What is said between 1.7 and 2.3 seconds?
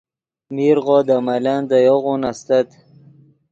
یوغون